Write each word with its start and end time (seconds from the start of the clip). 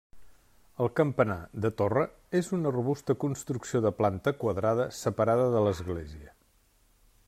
El 0.85 0.87
campanar, 0.99 1.35
de 1.65 1.69
torre, 1.81 2.05
és 2.39 2.49
una 2.57 2.73
robusta 2.77 3.17
construcció 3.25 3.83
de 3.87 3.95
planta 4.01 4.35
quadrada, 4.45 4.89
separada 5.05 5.49
de 5.59 5.63
l'església. 5.69 6.37